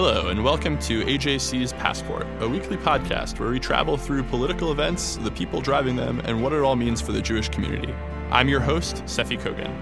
Hello, 0.00 0.28
and 0.28 0.44
welcome 0.44 0.78
to 0.78 1.04
AJC's 1.06 1.72
Passport, 1.72 2.24
a 2.38 2.48
weekly 2.48 2.76
podcast 2.76 3.40
where 3.40 3.50
we 3.50 3.58
travel 3.58 3.96
through 3.96 4.22
political 4.22 4.70
events, 4.70 5.16
the 5.16 5.30
people 5.32 5.60
driving 5.60 5.96
them, 5.96 6.20
and 6.20 6.40
what 6.40 6.52
it 6.52 6.60
all 6.60 6.76
means 6.76 7.00
for 7.00 7.10
the 7.10 7.20
Jewish 7.20 7.48
community. 7.48 7.92
I'm 8.30 8.48
your 8.48 8.60
host, 8.60 9.02
Seffi 9.06 9.36
Kogan. 9.36 9.74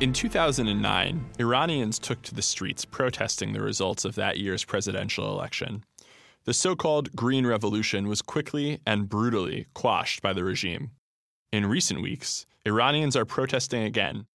In 0.00 0.12
2009, 0.12 1.24
Iranians 1.38 2.00
took 2.00 2.22
to 2.22 2.34
the 2.34 2.42
streets 2.42 2.84
protesting 2.84 3.52
the 3.52 3.60
results 3.60 4.04
of 4.04 4.16
that 4.16 4.36
year's 4.36 4.64
presidential 4.64 5.30
election. 5.30 5.84
The 6.42 6.54
so 6.54 6.74
called 6.74 7.14
Green 7.14 7.46
Revolution 7.46 8.08
was 8.08 8.20
quickly 8.20 8.80
and 8.84 9.08
brutally 9.08 9.66
quashed 9.74 10.22
by 10.22 10.32
the 10.32 10.42
regime. 10.42 10.90
In 11.52 11.66
recent 11.66 12.02
weeks, 12.02 12.46
Iranians 12.66 13.14
are 13.14 13.24
protesting 13.24 13.84
again. 13.84 14.26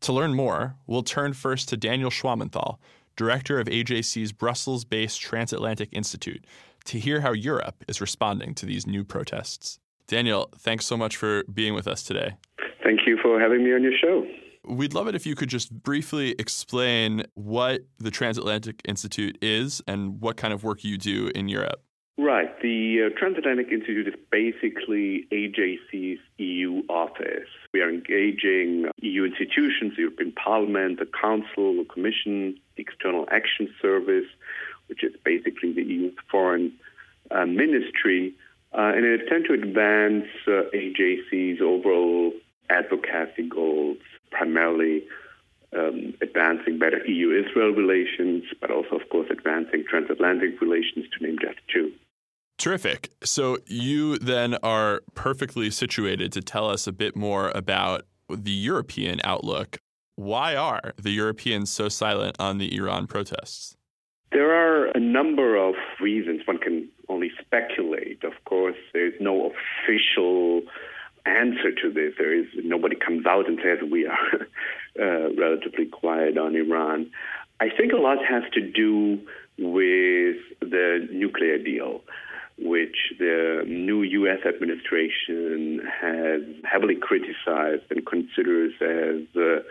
To 0.00 0.12
learn 0.12 0.34
more, 0.34 0.74
we'll 0.88 1.04
turn 1.04 1.32
first 1.32 1.68
to 1.68 1.76
Daniel 1.76 2.10
Schwammenthal, 2.10 2.78
director 3.16 3.58
of 3.58 3.66
AJC's 3.66 4.32
Brussels 4.32 4.84
based 4.84 5.20
Transatlantic 5.20 5.88
Institute, 5.92 6.44
to 6.84 6.98
hear 6.98 7.20
how 7.20 7.32
Europe 7.32 7.84
is 7.88 8.00
responding 8.00 8.54
to 8.54 8.66
these 8.66 8.86
new 8.86 9.04
protests. 9.04 9.78
Daniel, 10.06 10.50
thanks 10.58 10.86
so 10.86 10.96
much 10.96 11.16
for 11.16 11.42
being 11.52 11.74
with 11.74 11.88
us 11.88 12.02
today. 12.02 12.36
Thank 12.84 13.00
you 13.06 13.18
for 13.20 13.40
having 13.40 13.64
me 13.64 13.74
on 13.74 13.82
your 13.82 13.92
show. 14.00 14.24
We'd 14.64 14.94
love 14.94 15.08
it 15.08 15.14
if 15.14 15.26
you 15.26 15.34
could 15.34 15.48
just 15.48 15.72
briefly 15.72 16.34
explain 16.38 17.24
what 17.34 17.82
the 17.98 18.10
Transatlantic 18.10 18.80
Institute 18.84 19.38
is 19.40 19.80
and 19.86 20.20
what 20.20 20.36
kind 20.36 20.52
of 20.52 20.64
work 20.64 20.84
you 20.84 20.98
do 20.98 21.30
in 21.34 21.48
Europe. 21.48 21.82
Right. 22.18 22.48
The 22.62 23.10
uh, 23.12 23.18
Transatlantic 23.18 23.70
Institute 23.70 24.08
is 24.08 24.14
basically 24.30 25.26
AJC's 25.30 26.18
EU 26.38 26.82
office. 26.88 27.48
We 27.74 27.82
are 27.82 27.90
engaging 27.90 28.86
EU 29.02 29.24
institutions, 29.24 29.96
the 29.96 30.02
European 30.02 30.32
Parliament, 30.32 30.98
the 30.98 31.04
Council, 31.06 31.76
the 31.76 31.84
Commission, 31.84 32.58
the 32.76 32.82
External 32.82 33.26
Action 33.30 33.68
Service, 33.82 34.24
which 34.86 35.04
is 35.04 35.12
basically 35.26 35.74
the 35.74 35.82
EU's 35.82 36.14
foreign 36.30 36.72
uh, 37.30 37.44
ministry, 37.44 38.34
uh, 38.72 38.92
in 38.96 39.04
an 39.04 39.20
attempt 39.20 39.48
to 39.48 39.52
advance 39.52 40.26
uh, 40.46 40.62
AJC's 40.74 41.60
overall 41.60 42.32
advocacy 42.70 43.42
goals, 43.46 43.98
primarily 44.30 45.04
um, 45.76 46.14
advancing 46.22 46.78
better 46.78 47.04
EU 47.06 47.44
Israel 47.44 47.72
relations, 47.72 48.44
but 48.58 48.70
also, 48.70 48.96
of 48.96 49.06
course, 49.10 49.28
advancing 49.30 49.84
transatlantic 49.86 50.62
relations, 50.62 51.04
to 51.10 51.22
name 51.22 51.36
just 51.38 51.58
two. 51.68 51.92
Terrific. 52.58 53.10
So 53.22 53.58
you 53.66 54.18
then 54.18 54.54
are 54.62 55.02
perfectly 55.14 55.70
situated 55.70 56.32
to 56.32 56.40
tell 56.40 56.68
us 56.70 56.86
a 56.86 56.92
bit 56.92 57.14
more 57.14 57.50
about 57.54 58.06
the 58.30 58.50
European 58.50 59.20
outlook. 59.24 59.78
Why 60.16 60.56
are 60.56 60.94
the 60.96 61.10
Europeans 61.10 61.70
so 61.70 61.88
silent 61.88 62.36
on 62.38 62.58
the 62.58 62.74
Iran 62.74 63.06
protests? 63.06 63.76
There 64.32 64.52
are 64.52 64.86
a 64.94 64.98
number 64.98 65.56
of 65.56 65.74
reasons. 66.00 66.42
One 66.46 66.58
can 66.58 66.88
only 67.08 67.30
speculate. 67.40 68.24
Of 68.24 68.32
course, 68.44 68.76
there's 68.92 69.14
no 69.20 69.52
official 69.52 70.62
answer 71.26 71.72
to 71.82 71.92
this. 71.92 72.14
There 72.18 72.34
is 72.34 72.46
nobody 72.64 72.96
comes 72.96 73.26
out 73.26 73.48
and 73.48 73.58
says 73.62 73.78
we 73.88 74.06
are 74.06 74.46
uh, 75.00 75.34
relatively 75.34 75.86
quiet 75.86 76.38
on 76.38 76.56
Iran. 76.56 77.10
I 77.60 77.68
think 77.68 77.92
a 77.92 77.96
lot 77.96 78.18
has 78.28 78.42
to 78.54 78.60
do 78.60 79.20
with 79.58 80.36
the 80.60 81.08
nuclear 81.10 81.58
deal 81.58 82.02
which 82.58 83.12
the 83.18 83.62
new 83.66 84.02
U.S. 84.02 84.38
administration 84.46 85.80
has 86.00 86.42
heavily 86.64 86.96
criticized 86.96 87.84
and 87.90 88.06
considers 88.06 88.72
as 88.80 89.36
uh, 89.36 89.62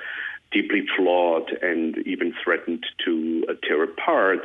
deeply 0.51 0.84
flawed 0.95 1.50
and 1.62 1.97
even 2.06 2.34
threatened 2.44 2.85
to 3.03 3.45
uh, 3.50 3.53
tear 3.68 3.84
apart, 3.84 4.40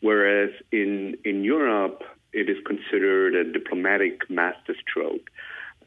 whereas 0.00 0.50
in 0.70 1.16
in 1.24 1.44
Europe 1.44 2.02
it 2.32 2.48
is 2.48 2.56
considered 2.64 3.34
a 3.34 3.52
diplomatic 3.52 4.28
masterstroke. 4.30 5.30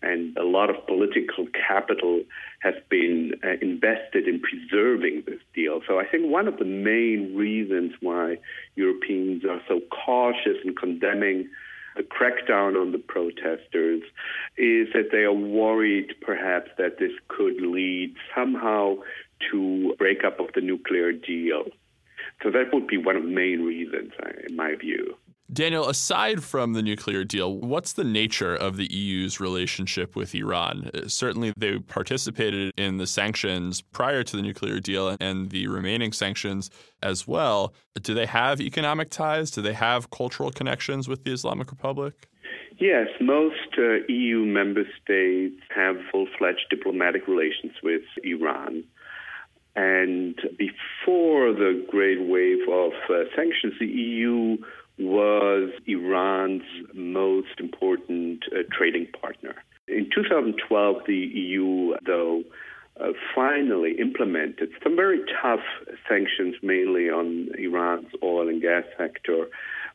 And 0.04 0.38
a 0.38 0.44
lot 0.44 0.70
of 0.70 0.86
political 0.86 1.48
capital 1.68 2.22
has 2.60 2.76
been 2.90 3.34
uh, 3.44 3.54
invested 3.62 4.28
in 4.28 4.40
preserving 4.40 5.24
this 5.26 5.40
deal. 5.56 5.82
So 5.88 6.00
I 6.00 6.06
think 6.06 6.30
one 6.30 6.48
of 6.48 6.58
the 6.58 6.66
main 6.66 7.36
reasons 7.36 7.94
why 8.02 8.38
Europeans 8.76 9.44
are 9.46 9.62
so 9.68 9.80
cautious 10.06 10.58
in 10.64 10.76
condemning 10.76 11.50
the 11.96 12.04
crackdown 12.04 12.80
on 12.80 12.92
the 12.92 12.98
protesters 12.98 14.02
is 14.58 14.88
that 14.94 15.10
they 15.12 15.24
are 15.24 15.34
worried 15.34 16.14
perhaps 16.22 16.70
that 16.78 17.00
this 17.00 17.12
could 17.28 17.62
lead 17.62 18.16
somehow 18.36 18.96
to 19.52 19.96
breakup 19.98 20.40
of 20.40 20.48
the 20.56 20.62
nuclear 20.62 21.12
deal. 21.12 21.66
So 22.44 22.52
that 22.52 22.74
would 22.74 22.88
be 22.88 22.98
one 22.98 23.16
of 23.16 23.24
the 23.24 23.30
main 23.30 23.62
reasons, 23.62 24.12
uh, 24.22 24.30
in 24.48 24.56
my 24.56 24.76
view. 24.76 25.16
Daniel, 25.56 25.88
aside 25.88 26.44
from 26.44 26.74
the 26.74 26.82
nuclear 26.82 27.24
deal, 27.24 27.56
what's 27.56 27.94
the 27.94 28.04
nature 28.04 28.54
of 28.54 28.76
the 28.76 28.94
EU's 28.94 29.40
relationship 29.40 30.14
with 30.14 30.36
Iran? 30.36 30.92
Uh, 30.94 31.08
certainly, 31.08 31.54
they 31.56 31.80
participated 31.80 32.74
in 32.78 32.98
the 32.98 33.08
sanctions 33.08 33.82
prior 33.82 34.22
to 34.22 34.36
the 34.36 34.42
nuclear 34.42 34.82
deal 34.82 35.16
and 35.22 35.50
the 35.52 35.68
remaining 35.68 36.12
sanctions 36.12 36.70
as 37.02 37.26
well. 37.26 37.74
Do 38.02 38.14
they 38.14 38.26
have 38.26 38.60
economic 38.60 39.10
ties? 39.10 39.50
Do 39.50 39.62
they 39.62 39.74
have 39.74 40.10
cultural 40.10 40.52
connections 40.52 41.08
with 41.08 41.24
the 41.24 41.32
Islamic 41.32 41.72
Republic? 41.72 42.28
Yes, 42.78 43.08
most 43.22 43.78
uh, 43.78 44.04
EU 44.10 44.40
member 44.40 44.84
states 45.02 45.62
have 45.74 45.96
full 46.12 46.28
fledged 46.38 46.66
diplomatic 46.70 47.30
relations 47.30 47.72
with 47.82 48.04
Iran. 48.26 48.84
And 49.78 50.36
before 50.58 51.54
the 51.54 51.86
great 51.90 52.22
wave 52.22 52.68
of 52.70 52.92
uh, 53.10 53.24
sanctions, 53.38 53.76
the 53.80 53.88
EU 53.88 54.58
was 54.98 55.72
Iran's 55.88 56.64
most 56.94 57.60
important 57.60 58.44
uh, 58.52 58.64
trading 58.72 59.08
partner. 59.20 59.56
In 59.88 60.10
2012, 60.14 61.02
the 61.06 61.14
EU, 61.14 61.96
though, 62.06 62.44
uh, 63.00 63.10
finally 63.36 63.96
implemented 64.00 64.70
some 64.82 64.96
very 64.96 65.20
tough 65.42 65.60
sanctions, 66.08 66.56
mainly 66.64 67.10
on 67.10 67.50
Iran's 67.58 68.08
oil 68.24 68.48
and 68.48 68.62
gas 68.62 68.84
sector, 68.98 69.48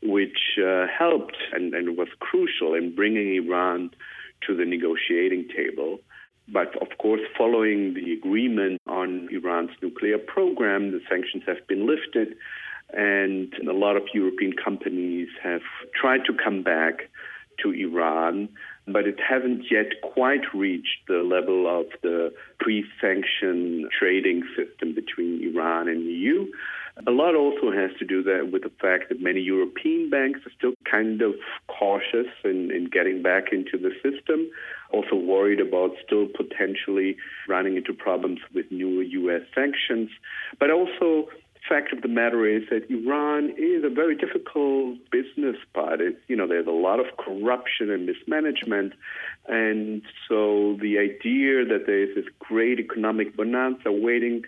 which 0.03 0.59
uh, 0.63 0.87
helped 0.87 1.37
and, 1.53 1.75
and 1.75 1.97
was 1.97 2.09
crucial 2.21 2.75
in 2.75 2.95
bringing 2.95 3.35
Iran 3.35 3.91
to 4.47 4.55
the 4.55 4.65
negotiating 4.65 5.49
table. 5.49 5.99
But 6.53 6.77
of 6.83 6.99
course, 6.99 7.21
following 7.39 7.95
the 7.95 8.13
agreement 8.13 8.81
on 8.87 9.29
Iran's 9.31 9.71
nuclear 9.83 10.19
program, 10.19 10.91
the 10.91 11.01
sanctions 11.09 11.45
have 11.47 11.67
been 11.69 11.87
lifted 11.87 12.37
and 12.93 13.53
a 13.69 13.73
lot 13.73 13.97
of 13.97 14.03
European 14.13 14.53
companies 14.53 15.29
have 15.43 15.63
tried 15.95 16.25
to 16.27 16.33
come 16.33 16.63
back 16.63 17.09
to 17.63 17.73
Iran, 17.73 18.49
but 18.87 19.07
it 19.07 19.19
hasn't 19.21 19.65
yet 19.71 20.01
quite 20.03 20.43
reached 20.55 21.07
the 21.09 21.23
level 21.23 21.67
of 21.69 21.87
the 22.03 22.33
pre-sanction 22.59 23.89
trading 23.97 24.43
system 24.57 24.95
between 24.95 25.43
Iran 25.55 25.89
and 25.89 26.07
the 26.07 26.13
EU. 26.13 26.47
A 27.07 27.11
lot 27.11 27.35
also 27.35 27.71
has 27.71 27.91
to 27.99 28.05
do 28.05 28.23
that 28.25 28.51
with 28.53 28.63
the 28.63 28.73
fact 28.81 29.09
that 29.09 29.23
many 29.23 29.41
European 29.41 30.11
banks 30.11 30.41
are 30.45 30.53
still 30.57 30.73
kind 30.91 31.23
of 31.23 31.35
cautious 31.67 32.27
in, 32.45 32.71
in 32.71 32.89
getting 32.93 33.23
back 33.23 33.53
into 33.53 33.79
the 33.79 33.91
system, 34.03 34.51
also 34.93 35.15
worried 35.15 35.61
about 35.61 35.93
still 36.05 36.27
potentially 36.27 37.17
running 37.49 37.77
into 37.77 37.95
problems 37.95 38.41
with 38.55 38.71
new 38.71 39.01
U.S. 39.01 39.43
sanctions, 39.55 40.11
but 40.59 40.71
also 40.71 41.29
fact 41.71 41.93
of 41.93 42.03
the 42.03 42.09
matter 42.09 42.45
is 42.45 42.65
that 42.71 42.91
Iran 42.91 43.55
is 43.57 43.85
a 43.85 43.89
very 43.89 44.17
difficult 44.17 44.99
business. 45.11 45.57
It, 45.75 46.19
you 46.29 46.37
know, 46.37 46.47
there's 46.47 46.67
a 46.67 46.83
lot 46.89 46.99
of 46.99 47.07
corruption 47.17 47.91
and 47.91 48.05
mismanagement, 48.07 48.93
and 49.47 50.03
so 50.29 50.77
the 50.81 50.99
idea 50.99 51.65
that 51.65 51.85
there 51.87 52.03
is 52.03 52.15
this 52.17 52.27
great 52.41 52.81
economic 52.81 53.37
bonanza 53.37 53.93
waiting 53.93 54.43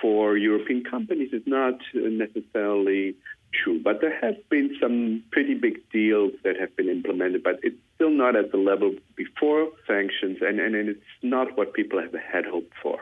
for 0.00 0.36
European 0.36 0.84
companies 0.84 1.32
is 1.32 1.42
not 1.46 1.74
necessarily 1.94 3.16
true. 3.52 3.80
But 3.82 4.00
there 4.00 4.16
have 4.20 4.36
been 4.50 4.76
some 4.80 5.24
pretty 5.32 5.54
big 5.54 5.78
deals 5.90 6.32
that 6.44 6.56
have 6.60 6.76
been 6.76 6.88
implemented, 6.88 7.42
but 7.42 7.58
it's 7.62 7.76
still 7.94 8.10
not 8.10 8.36
at 8.36 8.52
the 8.52 8.58
level 8.58 8.94
before 9.16 9.68
sanctions, 9.86 10.38
and, 10.42 10.60
and, 10.60 10.74
and 10.74 10.90
it's 10.90 11.00
not 11.22 11.56
what 11.56 11.72
people 11.72 12.00
have 12.00 12.14
had 12.14 12.44
hoped 12.44 12.74
for. 12.82 12.98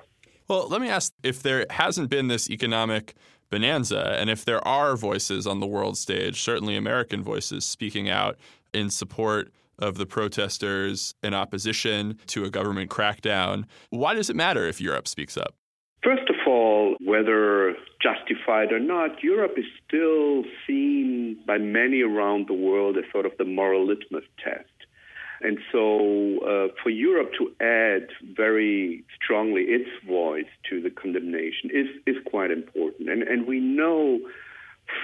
Well, 0.48 0.68
let 0.68 0.80
me 0.80 0.88
ask 0.88 1.12
if 1.22 1.42
there 1.42 1.66
hasn't 1.68 2.08
been 2.08 2.28
this 2.28 2.48
economic 2.48 3.14
bonanza. 3.50 4.16
And 4.18 4.30
if 4.30 4.44
there 4.44 4.66
are 4.66 4.96
voices 4.96 5.46
on 5.46 5.60
the 5.60 5.66
world 5.66 5.96
stage, 5.96 6.40
certainly 6.42 6.76
American 6.76 7.22
voices 7.22 7.64
speaking 7.64 8.08
out 8.08 8.36
in 8.72 8.90
support 8.90 9.52
of 9.78 9.96
the 9.96 10.06
protesters 10.06 11.14
in 11.22 11.34
opposition 11.34 12.18
to 12.26 12.44
a 12.44 12.50
government 12.50 12.90
crackdown, 12.90 13.64
why 13.90 14.14
does 14.14 14.28
it 14.28 14.36
matter 14.36 14.66
if 14.66 14.80
Europe 14.80 15.06
speaks 15.06 15.36
up? 15.36 15.54
First 16.02 16.28
of 16.28 16.36
all, 16.46 16.96
whether 17.04 17.74
justified 18.00 18.72
or 18.72 18.78
not, 18.78 19.22
Europe 19.22 19.54
is 19.56 19.64
still 19.86 20.44
seen 20.66 21.38
by 21.46 21.58
many 21.58 22.02
around 22.02 22.46
the 22.48 22.54
world 22.54 22.96
as 22.96 23.04
sort 23.12 23.26
of 23.26 23.32
the 23.38 23.44
moral 23.44 23.86
litmus 23.86 24.24
test. 24.42 24.77
And 25.40 25.58
so, 25.70 26.40
uh, 26.40 26.68
for 26.82 26.90
Europe 26.90 27.30
to 27.38 27.52
add 27.64 28.08
very 28.36 29.04
strongly 29.14 29.62
its 29.62 29.88
voice 30.04 30.50
to 30.68 30.80
the 30.80 30.90
condemnation 30.90 31.70
is, 31.72 31.86
is 32.06 32.16
quite 32.26 32.50
important. 32.50 33.08
And, 33.08 33.22
and 33.22 33.46
we 33.46 33.60
know 33.60 34.18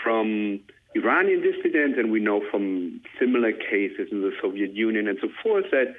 from 0.02 0.60
Iranian 0.96 1.42
dissidents, 1.42 1.98
and 1.98 2.10
we 2.10 2.20
know 2.20 2.42
from 2.50 3.00
similar 3.18 3.52
cases 3.52 4.08
in 4.10 4.22
the 4.22 4.32
Soviet 4.42 4.72
Union 4.72 5.06
and 5.06 5.18
so 5.20 5.28
forth 5.42 5.66
that 5.70 5.94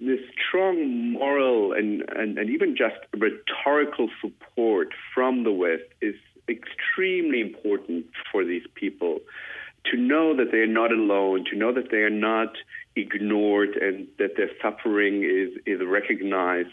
this 0.00 0.20
strong 0.48 1.12
moral 1.12 1.72
and, 1.72 2.02
and, 2.14 2.38
and 2.38 2.50
even 2.50 2.76
just 2.76 2.96
rhetorical 3.16 4.08
support 4.20 4.88
from 5.14 5.44
the 5.44 5.52
West 5.52 5.84
is 6.02 6.14
extremely 6.48 7.40
important 7.40 8.06
for 8.30 8.44
these 8.44 8.62
people 8.74 9.18
to 9.90 9.96
know 9.96 10.36
that 10.36 10.52
they 10.52 10.58
are 10.58 10.66
not 10.66 10.92
alone, 10.92 11.44
to 11.50 11.56
know 11.56 11.72
that 11.72 11.90
they 11.90 11.98
are 11.98 12.10
not 12.10 12.54
ignored 12.96 13.70
and 13.80 14.06
that 14.18 14.36
their 14.36 14.50
suffering 14.62 15.22
is, 15.22 15.50
is 15.66 15.80
recognized 15.86 16.70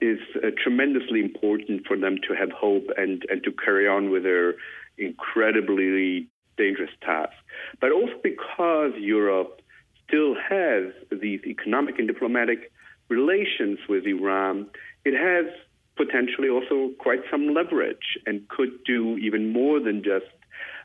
is 0.00 0.18
uh, 0.36 0.48
tremendously 0.62 1.20
important 1.20 1.86
for 1.86 1.96
them 1.96 2.16
to 2.26 2.34
have 2.34 2.50
hope 2.50 2.86
and, 2.96 3.24
and 3.28 3.42
to 3.44 3.52
carry 3.52 3.86
on 3.86 4.10
with 4.10 4.22
their 4.22 4.54
incredibly 4.98 6.26
dangerous 6.56 6.90
task. 7.02 7.32
But 7.80 7.92
also 7.92 8.14
because 8.22 8.92
Europe 8.98 9.60
still 10.06 10.34
has 10.34 10.92
these 11.10 11.40
economic 11.46 11.98
and 11.98 12.08
diplomatic 12.08 12.72
relations 13.08 13.78
with 13.88 14.06
Iran, 14.06 14.66
it 15.04 15.14
has 15.14 15.52
potentially 15.96 16.48
also 16.48 16.92
quite 16.98 17.20
some 17.30 17.52
leverage 17.52 18.18
and 18.26 18.48
could 18.48 18.84
do 18.84 19.18
even 19.18 19.52
more 19.52 19.80
than 19.80 20.02
just 20.02 20.26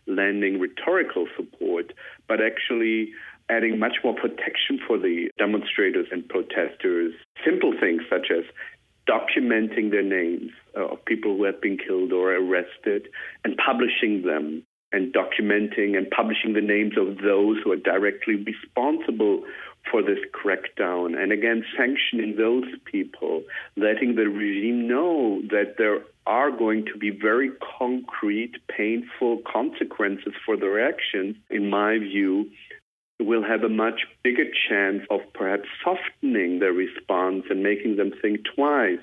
lending 0.07 0.59
rhetorical 0.59 1.27
support, 1.35 1.93
but 2.27 2.39
actually 2.41 3.11
adding 3.49 3.77
much 3.77 3.97
more 4.03 4.15
protection 4.15 4.79
for 4.87 4.97
the 4.97 5.29
demonstrators 5.37 6.07
and 6.11 6.27
protesters. 6.27 7.13
Simple 7.43 7.73
things 7.79 8.01
such 8.09 8.27
as 8.31 8.43
documenting 9.07 9.91
their 9.91 10.03
names 10.03 10.51
uh, 10.75 10.85
of 10.87 11.05
people 11.05 11.37
who 11.37 11.43
have 11.43 11.61
been 11.61 11.77
killed 11.77 12.11
or 12.11 12.33
arrested 12.33 13.07
and 13.43 13.55
publishing 13.57 14.23
them 14.23 14.63
and 14.91 15.13
documenting 15.13 15.97
and 15.97 16.09
publishing 16.09 16.53
the 16.53 16.61
names 16.61 16.93
of 16.97 17.17
those 17.17 17.57
who 17.63 17.71
are 17.71 17.77
directly 17.77 18.35
responsible 18.35 19.43
for 19.91 20.01
this 20.01 20.19
crackdown. 20.33 21.17
And 21.21 21.31
again, 21.31 21.63
sanctioning 21.77 22.35
those 22.37 22.63
people, 22.85 23.43
letting 23.75 24.15
the 24.15 24.27
regime 24.27 24.87
know 24.87 25.41
that 25.49 25.75
there 25.77 25.99
are 26.27 26.51
going 26.51 26.85
to 26.85 26.97
be 26.97 27.09
very 27.09 27.51
concrete, 27.79 28.53
painful 28.67 29.41
consequences 29.51 30.33
for 30.45 30.57
their 30.57 30.87
actions, 30.87 31.35
in 31.49 31.69
my 31.69 31.97
view, 31.97 32.49
will 33.19 33.43
have 33.43 33.63
a 33.63 33.69
much 33.69 34.01
bigger 34.23 34.45
chance 34.67 35.01
of 35.09 35.21
perhaps 35.33 35.67
softening 35.83 36.59
their 36.59 36.73
response 36.73 37.45
and 37.49 37.63
making 37.63 37.95
them 37.95 38.11
think 38.21 38.41
twice 38.55 38.99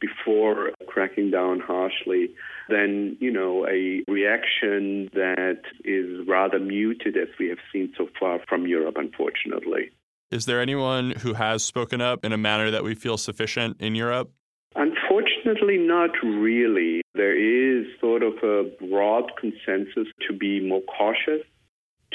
before 0.00 0.70
cracking 0.86 1.30
down 1.30 1.60
harshly 1.60 2.30
than, 2.68 3.16
you 3.20 3.32
know, 3.32 3.66
a 3.66 4.02
reaction 4.08 5.08
that 5.14 5.62
is 5.84 6.26
rather 6.28 6.58
muted 6.58 7.16
as 7.16 7.28
we 7.38 7.48
have 7.48 7.58
seen 7.72 7.92
so 7.96 8.08
far 8.18 8.38
from 8.48 8.66
Europe, 8.66 8.96
unfortunately. 8.98 9.90
Is 10.30 10.44
there 10.44 10.60
anyone 10.60 11.12
who 11.12 11.34
has 11.34 11.64
spoken 11.64 12.00
up 12.00 12.24
in 12.24 12.32
a 12.32 12.36
manner 12.36 12.70
that 12.70 12.84
we 12.84 12.94
feel 12.94 13.16
sufficient 13.16 13.80
in 13.80 13.94
Europe? 13.94 14.30
Unfortunately, 14.76 15.07
not 15.44 16.10
really. 16.22 17.02
There 17.14 17.36
is 17.36 17.86
sort 18.00 18.22
of 18.22 18.34
a 18.42 18.70
broad 18.86 19.32
consensus 19.40 20.08
to 20.26 20.36
be 20.36 20.60
more 20.60 20.82
cautious 20.82 21.42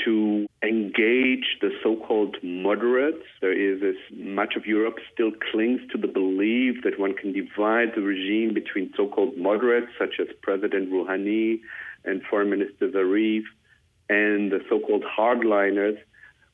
to 0.05 0.47
engage 0.63 1.57
the 1.61 1.69
so-called 1.83 2.37
moderates. 2.41 3.23
There 3.41 3.53
is 3.53 3.81
this, 3.81 3.95
much 4.11 4.55
of 4.55 4.65
Europe 4.65 4.95
still 5.13 5.31
clings 5.51 5.81
to 5.91 5.97
the 5.97 6.07
belief 6.07 6.83
that 6.83 6.99
one 6.99 7.13
can 7.13 7.31
divide 7.31 7.93
the 7.95 8.01
regime 8.01 8.53
between 8.53 8.91
so-called 8.97 9.37
moderates, 9.37 9.91
such 9.99 10.15
as 10.19 10.27
President 10.41 10.91
Rouhani 10.91 11.59
and 12.05 12.21
Foreign 12.29 12.49
Minister 12.49 12.89
Zarif, 12.89 13.43
and 14.09 14.51
the 14.51 14.59
so-called 14.69 15.03
hardliners, 15.03 15.97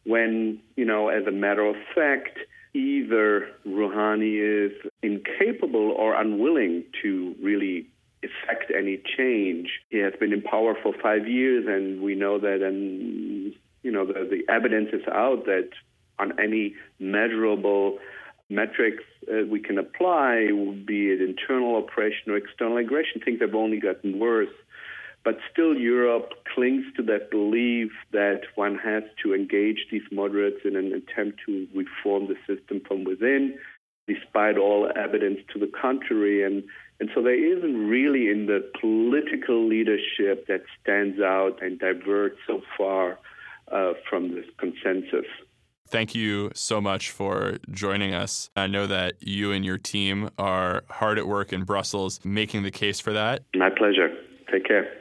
when, 0.03 0.59
you 0.75 0.85
know, 0.85 1.09
as 1.09 1.25
a 1.25 1.31
matter 1.31 1.65
of 1.65 1.75
fact, 1.95 2.39
either 2.73 3.47
Rouhani 3.65 4.67
is 4.67 4.71
incapable 5.01 5.91
or 5.91 6.13
unwilling 6.13 6.83
to 7.01 7.35
really 7.41 7.87
effect 8.21 8.71
any 8.75 9.01
change. 9.17 9.69
He 9.89 9.97
has 9.99 10.13
been 10.19 10.33
in 10.33 10.41
power 10.41 10.75
for 10.81 10.93
five 11.01 11.27
years, 11.27 11.65
and 11.67 12.01
we 12.01 12.15
know 12.15 12.37
that, 12.39 12.61
and 12.61 13.53
you 13.81 13.91
know, 13.91 14.05
the, 14.05 14.27
the 14.29 14.51
evidence 14.51 14.89
is 14.93 15.07
out 15.11 15.45
that 15.45 15.69
on 16.19 16.37
any 16.39 16.75
measurable 16.99 17.97
metrics 18.49 19.03
uh, 19.31 19.45
we 19.45 19.59
can 19.59 19.77
apply, 19.77 20.47
be 20.85 21.11
it 21.11 21.21
internal 21.21 21.79
oppression 21.79 22.31
or 22.31 22.37
external 22.37 22.77
aggression, 22.77 23.21
things 23.23 23.39
have 23.41 23.55
only 23.55 23.79
gotten 23.79 24.19
worse. 24.19 24.49
But 25.29 25.37
still, 25.51 25.75
Europe 25.75 26.31
clings 26.55 26.85
to 26.95 27.03
that 27.03 27.29
belief 27.29 27.91
that 28.11 28.41
one 28.55 28.79
has 28.79 29.03
to 29.21 29.35
engage 29.35 29.85
these 29.91 30.01
moderates 30.11 30.61
in 30.65 30.75
an 30.75 30.91
attempt 30.91 31.41
to 31.45 31.67
reform 31.75 32.27
the 32.27 32.35
system 32.47 32.81
from 32.87 33.03
within, 33.03 33.59
despite 34.07 34.57
all 34.57 34.91
evidence 34.95 35.37
to 35.53 35.59
the 35.59 35.71
contrary. 35.79 36.43
And 36.43 36.63
and 36.99 37.11
so 37.13 37.21
there 37.21 37.37
isn't 37.37 37.87
really 37.87 38.27
in 38.27 38.47
the 38.47 38.71
political 38.81 39.67
leadership 39.67 40.47
that 40.47 40.63
stands 40.81 41.19
out 41.19 41.59
and 41.61 41.77
diverts 41.77 42.39
so 42.47 42.61
far 42.75 43.19
uh, 43.71 43.93
from 44.09 44.33
this 44.33 44.45
consensus. 44.57 45.27
Thank 45.89 46.15
you 46.15 46.49
so 46.55 46.81
much 46.81 47.11
for 47.11 47.59
joining 47.69 48.15
us. 48.15 48.49
I 48.55 48.65
know 48.65 48.87
that 48.87 49.13
you 49.19 49.51
and 49.51 49.63
your 49.63 49.77
team 49.77 50.31
are 50.39 50.85
hard 50.89 51.19
at 51.19 51.27
work 51.27 51.53
in 51.53 51.65
Brussels 51.65 52.19
making 52.23 52.63
the 52.63 52.71
case 52.71 52.99
for 52.99 53.13
that. 53.13 53.43
My 53.53 53.69
pleasure. 53.69 54.09
Take 54.51 54.65
care. 54.65 54.91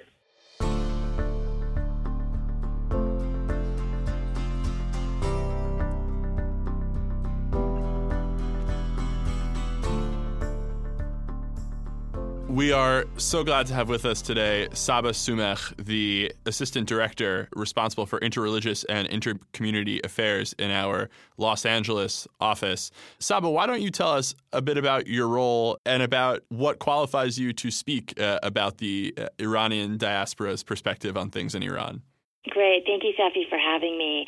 We 12.58 12.72
are 12.72 13.04
so 13.18 13.44
glad 13.44 13.68
to 13.68 13.74
have 13.74 13.88
with 13.88 14.04
us 14.04 14.20
today 14.20 14.66
Saba 14.72 15.10
Soomekh, 15.10 15.86
the 15.86 16.32
assistant 16.44 16.88
director 16.88 17.48
responsible 17.54 18.04
for 18.04 18.18
interreligious 18.18 18.84
and 18.88 19.08
intercommunity 19.08 20.04
affairs 20.04 20.56
in 20.58 20.72
our 20.72 21.08
Los 21.36 21.64
Angeles 21.64 22.26
office. 22.40 22.90
Saba, 23.20 23.48
why 23.48 23.66
don't 23.66 23.80
you 23.80 23.92
tell 23.92 24.10
us 24.10 24.34
a 24.52 24.60
bit 24.60 24.76
about 24.76 25.06
your 25.06 25.28
role 25.28 25.78
and 25.86 26.02
about 26.02 26.42
what 26.48 26.80
qualifies 26.80 27.38
you 27.38 27.52
to 27.52 27.70
speak 27.70 28.20
uh, 28.20 28.40
about 28.42 28.78
the 28.78 29.14
uh, 29.16 29.28
Iranian 29.38 29.96
diaspora's 29.96 30.64
perspective 30.64 31.16
on 31.16 31.30
things 31.30 31.54
in 31.54 31.62
Iran? 31.62 32.02
Great. 32.48 32.82
Thank 32.84 33.04
you, 33.04 33.12
Seffi, 33.16 33.48
for 33.48 33.58
having 33.58 33.96
me. 33.96 34.26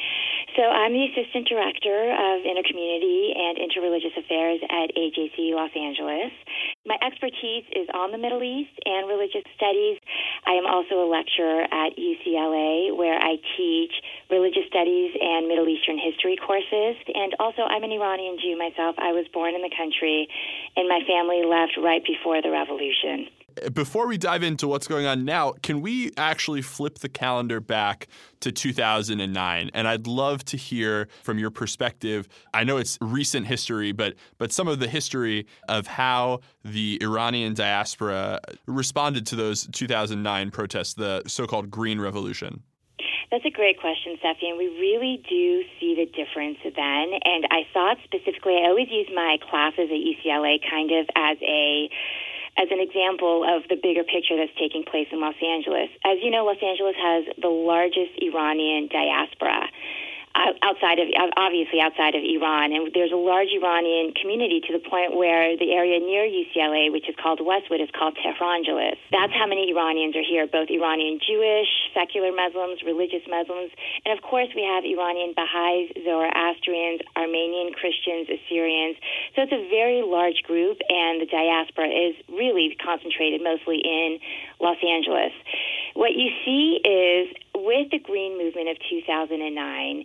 So 0.57 0.67
I'm 0.67 0.91
the 0.91 1.07
Assistant 1.15 1.47
Director 1.47 2.11
of 2.11 2.43
Intercommunity 2.43 3.31
and 3.39 3.55
Interreligious 3.63 4.19
Affairs 4.19 4.59
at 4.67 4.91
AJC 4.99 5.55
Los 5.55 5.71
Angeles. 5.79 6.35
My 6.85 6.99
expertise 7.07 7.63
is 7.71 7.87
on 7.95 8.11
the 8.11 8.19
Middle 8.19 8.43
East 8.43 8.75
and 8.83 9.07
religious 9.07 9.47
studies. 9.55 10.03
I 10.47 10.59
am 10.59 10.67
also 10.67 11.07
a 11.07 11.07
lecturer 11.07 11.63
at 11.71 11.95
UCLA 11.95 12.91
where 12.91 13.15
I 13.15 13.39
teach 13.55 13.95
religious 14.27 14.67
studies 14.67 15.15
and 15.23 15.47
Middle 15.47 15.69
Eastern 15.71 16.03
history 16.03 16.35
courses. 16.35 16.99
And 17.15 17.31
also, 17.39 17.63
I'm 17.63 17.87
an 17.87 17.95
Iranian 17.95 18.35
Jew 18.43 18.59
myself. 18.59 18.99
I 18.99 19.15
was 19.15 19.31
born 19.31 19.55
in 19.55 19.63
the 19.63 19.71
country, 19.71 20.27
and 20.75 20.91
my 20.91 20.99
family 21.07 21.47
left 21.47 21.79
right 21.79 22.03
before 22.03 22.43
the 22.43 22.51
revolution. 22.51 23.31
Before 23.73 24.07
we 24.07 24.19
dive 24.19 24.43
into 24.43 24.69
what's 24.69 24.87
going 24.87 25.07
on 25.07 25.25
now, 25.25 25.53
can 25.63 25.81
we 25.81 26.13
actually 26.17 26.63
flip 26.63 26.99
the 26.99 27.09
calendar 27.09 27.61
back 27.61 28.09
to 28.41 28.53
2009? 28.53 29.71
And 29.73 29.89
I'd 29.89 30.07
love 30.07 30.45
to 30.47 30.57
hear 30.57 31.09
from 31.23 31.39
your 31.39 31.51
perspective. 31.51 32.29
I 32.55 32.65
know 32.65 32.77
it's 32.77 32.99
recent 33.01 33.47
history, 33.47 33.93
but 33.93 34.15
but 34.39 34.53
some 34.53 34.69
of 34.69 34.79
the 34.79 34.89
history 34.89 35.47
of 35.69 35.87
how 35.87 36.41
the 36.65 36.99
Iranian 37.03 37.55
diaspora 37.55 38.41
responded 38.67 39.27
to 39.27 39.37
those 39.37 39.67
2009 39.69 40.51
protests, 40.51 40.95
the 40.95 41.23
so-called 41.27 41.71
Green 41.71 42.01
Revolution. 42.01 42.63
That's 43.31 43.45
a 43.45 43.51
great 43.51 43.79
question, 43.79 44.19
Seffi, 44.25 44.51
and 44.51 44.59
we 44.59 44.67
really 44.67 45.23
do 45.29 45.63
see 45.79 45.95
the 45.95 46.07
difference 46.07 46.59
then. 46.65 46.75
And 47.25 47.47
I 47.51 47.63
it 47.73 47.99
specifically. 48.05 48.59
I 48.59 48.69
always 48.69 48.89
use 48.91 49.09
my 49.15 49.39
classes 49.49 49.89
at 49.89 50.01
UCLA 50.03 50.59
kind 50.69 50.91
of 50.91 51.07
as 51.15 51.39
a 51.41 51.89
as 52.61 52.69
an 52.71 52.81
example 52.81 53.41
of 53.41 53.65
the 53.73 53.77
bigger 53.81 54.05
picture 54.05 54.37
that's 54.37 54.53
taking 54.61 54.85
place 54.85 55.09
in 55.11 55.21
Los 55.21 55.39
Angeles. 55.41 55.89
As 56.05 56.21
you 56.21 56.31
know, 56.31 56.45
Los 56.45 56.61
Angeles 56.61 56.95
has 57.01 57.25
the 57.41 57.49
largest 57.49 58.13
Iranian 58.21 58.89
diaspora 58.93 59.65
outside 60.35 60.99
of 60.99 61.09
obviously 61.37 61.81
outside 61.81 62.15
of 62.15 62.23
Iran, 62.23 62.73
and 62.73 62.91
there's 62.95 63.13
a 63.13 63.19
large 63.19 63.51
Iranian 63.51 64.15
community 64.15 64.63
to 64.67 64.73
the 64.73 64.79
point 64.79 65.17
where 65.17 65.59
the 65.59 65.75
area 65.75 65.99
near 65.99 66.23
UCLA, 66.23 66.91
which 66.93 67.09
is 67.09 67.17
called 67.19 67.43
Westwood, 67.43 67.81
is 67.81 67.91
called 67.91 68.17
Tehrangeles. 68.23 68.97
That's 69.11 69.35
how 69.35 69.47
many 69.47 69.71
Iranians 69.71 70.15
are 70.15 70.23
here, 70.23 70.47
both 70.47 70.71
Iranian 70.71 71.19
Jewish, 71.19 71.69
secular 71.95 72.31
Muslims, 72.31 72.83
religious 72.87 73.27
Muslims, 73.27 73.75
and 74.07 74.17
of 74.17 74.23
course 74.23 74.49
we 74.55 74.63
have 74.63 74.87
Iranian 74.87 75.35
Baha'is, 75.35 75.91
Zoroastrians, 76.07 77.03
Armenian 77.17 77.75
Christians, 77.75 78.31
Assyrians. 78.31 78.97
So 79.35 79.43
it's 79.43 79.53
a 79.53 79.67
very 79.69 80.03
large 80.07 80.47
group, 80.47 80.79
and 80.89 81.21
the 81.21 81.27
diaspora 81.27 81.91
is 81.91 82.15
really 82.31 82.77
concentrated 82.79 83.43
mostly 83.43 83.83
in 83.83 84.19
Los 84.61 84.79
Angeles. 84.79 85.35
What 85.95 86.15
you 86.15 86.31
see 86.47 86.79
is 86.87 87.35
with 87.65 87.91
the 87.91 87.99
Green 87.99 88.39
Movement 88.39 88.69
of 88.69 88.77
2009, 88.89 90.05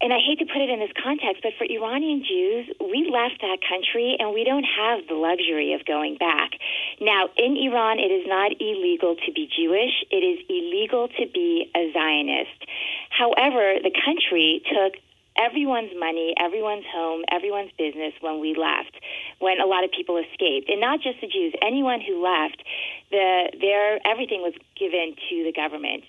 and 0.00 0.12
I 0.12 0.20
hate 0.20 0.38
to 0.40 0.44
put 0.44 0.60
it 0.60 0.68
in 0.68 0.78
this 0.78 0.92
context, 0.92 1.40
but 1.42 1.56
for 1.56 1.64
Iranian 1.64 2.20
Jews, 2.20 2.68
we 2.80 3.08
left 3.08 3.40
that 3.40 3.64
country 3.64 4.16
and 4.20 4.34
we 4.34 4.44
don't 4.44 4.66
have 4.68 5.08
the 5.08 5.16
luxury 5.16 5.72
of 5.72 5.86
going 5.86 6.16
back. 6.20 6.52
Now, 7.00 7.32
in 7.36 7.56
Iran, 7.56 7.98
it 7.98 8.12
is 8.12 8.28
not 8.28 8.52
illegal 8.60 9.16
to 9.16 9.32
be 9.32 9.48
Jewish, 9.48 10.04
it 10.12 10.20
is 10.20 10.44
illegal 10.52 11.08
to 11.08 11.24
be 11.32 11.72
a 11.74 11.92
Zionist. 11.96 12.60
However, 13.08 13.80
the 13.80 13.92
country 14.04 14.60
took 14.68 15.00
everyone's 15.40 15.92
money, 15.98 16.34
everyone's 16.36 16.84
home, 16.92 17.24
everyone's 17.32 17.72
business 17.78 18.12
when 18.20 18.40
we 18.40 18.54
left, 18.54 19.00
when 19.38 19.60
a 19.60 19.66
lot 19.66 19.84
of 19.84 19.90
people 19.92 20.20
escaped. 20.20 20.68
And 20.68 20.80
not 20.80 21.00
just 21.00 21.20
the 21.20 21.28
Jews, 21.28 21.54
anyone 21.64 22.00
who 22.04 22.20
left, 22.20 22.60
the, 23.10 23.48
their, 23.60 24.00
everything 24.04 24.44
was 24.44 24.52
given 24.76 25.16
to 25.16 25.44
the 25.44 25.52
government. 25.56 26.04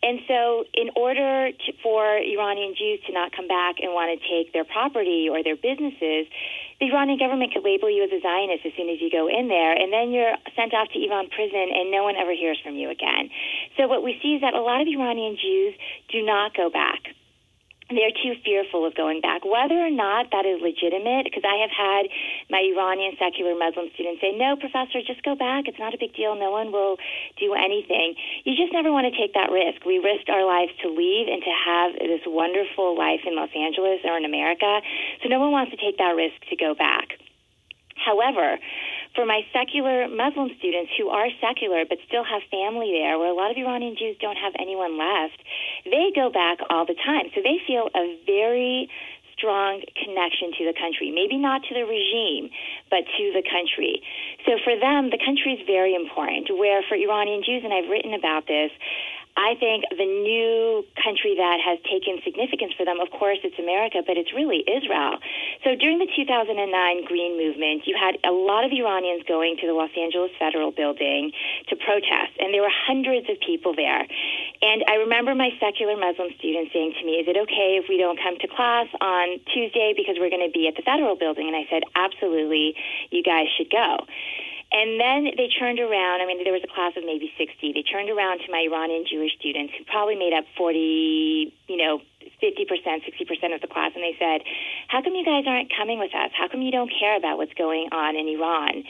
And 0.00 0.20
so, 0.30 0.64
in 0.74 0.94
order 0.94 1.50
to, 1.50 1.68
for 1.82 2.06
Iranian 2.22 2.74
Jews 2.78 3.02
to 3.06 3.12
not 3.12 3.34
come 3.34 3.48
back 3.48 3.82
and 3.82 3.90
want 3.90 4.14
to 4.14 4.18
take 4.30 4.52
their 4.54 4.62
property 4.62 5.26
or 5.26 5.42
their 5.42 5.58
businesses, 5.58 6.30
the 6.78 6.86
Iranian 6.94 7.18
government 7.18 7.50
could 7.50 7.66
label 7.66 7.90
you 7.90 8.06
as 8.06 8.12
a 8.14 8.22
Zionist 8.22 8.62
as 8.62 8.72
soon 8.78 8.88
as 8.94 9.02
you 9.02 9.10
go 9.10 9.26
in 9.26 9.50
there, 9.50 9.74
and 9.74 9.90
then 9.92 10.14
you're 10.14 10.38
sent 10.54 10.70
off 10.70 10.86
to 10.94 10.98
Evin 11.02 11.26
prison, 11.34 11.66
and 11.74 11.90
no 11.90 12.06
one 12.06 12.14
ever 12.14 12.30
hears 12.30 12.62
from 12.62 12.78
you 12.78 12.94
again. 12.94 13.26
So, 13.76 13.90
what 13.90 14.06
we 14.06 14.14
see 14.22 14.38
is 14.38 14.40
that 14.46 14.54
a 14.54 14.62
lot 14.62 14.80
of 14.80 14.86
Iranian 14.86 15.34
Jews 15.34 15.74
do 16.14 16.22
not 16.22 16.54
go 16.54 16.70
back 16.70 17.17
they're 17.88 18.12
too 18.12 18.36
fearful 18.44 18.84
of 18.84 18.94
going 18.94 19.20
back. 19.24 19.48
Whether 19.48 19.80
or 19.80 19.88
not 19.88 20.28
that 20.32 20.44
is 20.44 20.60
legitimate, 20.60 21.24
because 21.24 21.44
I 21.48 21.64
have 21.64 21.72
had 21.72 22.12
my 22.52 22.60
Iranian 22.60 23.16
secular 23.16 23.56
Muslim 23.56 23.88
students 23.96 24.20
say, 24.20 24.36
no, 24.36 24.60
professor, 24.60 25.00
just 25.00 25.24
go 25.24 25.32
back. 25.32 25.68
It's 25.68 25.80
not 25.80 25.96
a 25.96 26.00
big 26.00 26.12
deal. 26.12 26.36
No 26.36 26.52
one 26.52 26.68
will 26.68 27.00
do 27.40 27.56
anything. 27.56 28.12
You 28.44 28.52
just 28.56 28.76
never 28.76 28.92
want 28.92 29.08
to 29.08 29.14
take 29.16 29.32
that 29.32 29.48
risk. 29.48 29.88
We 29.88 30.04
risked 30.04 30.28
our 30.28 30.44
lives 30.44 30.72
to 30.84 30.92
leave 30.92 31.32
and 31.32 31.40
to 31.40 31.52
have 31.64 31.88
this 31.96 32.24
wonderful 32.28 32.92
life 32.92 33.24
in 33.24 33.32
Los 33.36 33.50
Angeles 33.56 34.04
or 34.04 34.20
in 34.20 34.28
America. 34.28 34.84
So 35.24 35.32
no 35.32 35.40
one 35.40 35.52
wants 35.52 35.72
to 35.72 35.80
take 35.80 35.96
that 35.96 36.12
risk 36.12 36.36
to 36.52 36.56
go 36.56 36.76
back. 36.76 37.16
However, 37.96 38.58
for 39.18 39.26
my 39.26 39.42
secular 39.50 40.06
Muslim 40.06 40.46
students 40.62 40.94
who 40.94 41.10
are 41.10 41.26
secular 41.42 41.82
but 41.82 41.98
still 42.06 42.22
have 42.22 42.38
family 42.54 42.94
there, 42.94 43.18
where 43.18 43.34
a 43.34 43.34
lot 43.34 43.50
of 43.50 43.58
Iranian 43.58 43.98
Jews 43.98 44.14
don't 44.22 44.38
have 44.38 44.54
anyone 44.62 44.94
left, 44.94 45.42
they 45.82 46.14
go 46.14 46.30
back 46.30 46.62
all 46.70 46.86
the 46.86 46.94
time. 46.94 47.26
So 47.34 47.42
they 47.42 47.58
feel 47.66 47.90
a 47.98 48.14
very 48.30 48.86
strong 49.34 49.82
connection 49.98 50.54
to 50.58 50.70
the 50.70 50.74
country. 50.78 51.10
Maybe 51.10 51.34
not 51.34 51.66
to 51.66 51.74
the 51.74 51.82
regime, 51.82 52.50
but 52.90 53.06
to 53.06 53.24
the 53.34 53.42
country. 53.42 54.06
So 54.46 54.58
for 54.62 54.78
them, 54.78 55.10
the 55.10 55.18
country 55.18 55.58
is 55.58 55.62
very 55.66 55.98
important. 55.98 56.54
Where 56.54 56.86
for 56.86 56.94
Iranian 56.94 57.42
Jews, 57.42 57.66
and 57.66 57.74
I've 57.74 57.90
written 57.90 58.14
about 58.14 58.46
this, 58.46 58.70
I 59.38 59.54
think 59.54 59.86
the 59.94 60.02
new 60.02 60.82
country 60.98 61.38
that 61.38 61.62
has 61.62 61.78
taken 61.86 62.18
significance 62.26 62.74
for 62.74 62.82
them, 62.82 62.98
of 62.98 63.06
course, 63.14 63.38
it's 63.46 63.54
America, 63.54 64.02
but 64.02 64.18
it's 64.18 64.34
really 64.34 64.66
Israel. 64.66 65.22
So 65.62 65.78
during 65.78 66.02
the 66.02 66.10
2009 66.10 66.58
Green 67.06 67.38
Movement, 67.38 67.86
you 67.86 67.94
had 67.94 68.18
a 68.26 68.34
lot 68.34 68.66
of 68.66 68.74
Iranians 68.74 69.22
going 69.30 69.54
to 69.62 69.70
the 69.70 69.78
Los 69.78 69.94
Angeles 69.94 70.34
Federal 70.42 70.74
Building 70.74 71.30
to 71.70 71.78
protest, 71.78 72.34
and 72.42 72.50
there 72.50 72.66
were 72.66 72.74
hundreds 72.90 73.30
of 73.30 73.38
people 73.38 73.78
there. 73.78 74.02
And 74.58 74.82
I 74.90 75.06
remember 75.06 75.38
my 75.38 75.54
secular 75.62 75.94
Muslim 75.94 76.34
students 76.34 76.74
saying 76.74 76.98
to 76.98 77.06
me, 77.06 77.22
Is 77.22 77.30
it 77.30 77.38
okay 77.38 77.78
if 77.78 77.86
we 77.86 77.94
don't 77.94 78.18
come 78.18 78.42
to 78.42 78.48
class 78.50 78.90
on 78.98 79.38
Tuesday 79.54 79.94
because 79.94 80.18
we're 80.18 80.34
going 80.34 80.42
to 80.42 80.50
be 80.50 80.66
at 80.66 80.74
the 80.74 80.82
Federal 80.82 81.14
Building? 81.14 81.46
And 81.46 81.54
I 81.54 81.62
said, 81.70 81.86
Absolutely, 81.94 82.74
you 83.14 83.22
guys 83.22 83.46
should 83.54 83.70
go. 83.70 84.02
And 84.70 85.00
then 85.00 85.32
they 85.36 85.48
turned 85.48 85.80
around. 85.80 86.20
I 86.20 86.26
mean, 86.26 86.44
there 86.44 86.52
was 86.52 86.62
a 86.62 86.68
class 86.68 86.92
of 86.96 87.04
maybe 87.04 87.32
60. 87.40 87.72
They 87.72 87.82
turned 87.82 88.10
around 88.10 88.44
to 88.44 88.52
my 88.52 88.68
Iranian 88.68 89.04
Jewish 89.08 89.32
students, 89.40 89.72
who 89.72 89.84
probably 89.88 90.14
made 90.14 90.36
up 90.36 90.44
40, 90.56 90.76
you 91.68 91.76
know, 91.76 92.04
50%, 92.42 92.68
60% 92.68 93.54
of 93.54 93.60
the 93.60 93.66
class, 93.66 93.92
and 93.96 94.04
they 94.04 94.14
said, 94.18 94.44
How 94.88 95.00
come 95.00 95.14
you 95.14 95.24
guys 95.24 95.44
aren't 95.46 95.72
coming 95.74 95.98
with 95.98 96.14
us? 96.14 96.30
How 96.36 96.48
come 96.48 96.60
you 96.60 96.70
don't 96.70 96.92
care 96.92 97.16
about 97.16 97.38
what's 97.38 97.54
going 97.54 97.88
on 97.92 98.14
in 98.14 98.28
Iran? 98.28 98.84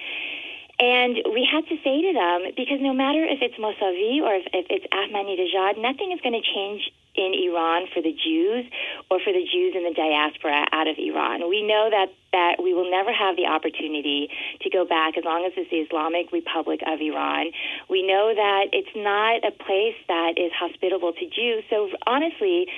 And 0.78 1.18
we 1.34 1.42
had 1.42 1.66
to 1.66 1.76
say 1.82 2.02
to 2.06 2.12
them, 2.14 2.54
because 2.54 2.78
no 2.80 2.94
matter 2.94 3.24
if 3.26 3.42
it's 3.42 3.58
Mousavi 3.58 4.22
or 4.22 4.34
if, 4.38 4.46
if 4.54 4.66
it's 4.70 4.86
Ahmadinejad, 4.94 5.82
nothing 5.82 6.14
is 6.14 6.20
going 6.22 6.38
to 6.38 6.46
change 6.54 6.86
in 7.18 7.34
Iran 7.50 7.90
for 7.90 8.00
the 8.00 8.14
Jews 8.14 8.62
or 9.10 9.18
for 9.18 9.34
the 9.34 9.42
Jews 9.42 9.74
in 9.74 9.82
the 9.82 9.90
diaspora 9.90 10.70
out 10.70 10.86
of 10.86 10.94
Iran. 10.94 11.50
We 11.50 11.66
know 11.66 11.90
that, 11.90 12.14
that 12.30 12.62
we 12.62 12.74
will 12.74 12.88
never 12.88 13.10
have 13.10 13.34
the 13.34 13.50
opportunity 13.50 14.30
to 14.62 14.70
go 14.70 14.86
back 14.86 15.18
as 15.18 15.24
long 15.26 15.42
as 15.42 15.50
it's 15.58 15.66
the 15.66 15.82
Islamic 15.82 16.30
Republic 16.30 16.78
of 16.86 17.02
Iran. 17.02 17.50
We 17.90 18.06
know 18.06 18.30
that 18.30 18.70
it's 18.70 18.94
not 18.94 19.42
a 19.42 19.50
place 19.50 19.98
that 20.06 20.38
is 20.38 20.54
hospitable 20.54 21.12
to 21.12 21.26
Jews. 21.26 21.66
So 21.70 21.90
honestly, 22.06 22.70